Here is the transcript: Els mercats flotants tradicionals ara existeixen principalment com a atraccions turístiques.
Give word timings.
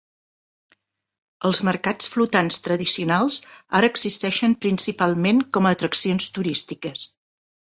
Els 1.49 1.59
mercats 1.67 2.09
flotants 2.13 2.57
tradicionals 2.67 3.37
ara 3.81 3.91
existeixen 3.93 4.57
principalment 4.67 5.45
com 5.59 5.69
a 5.71 5.75
atraccions 5.77 6.33
turístiques. 6.39 7.11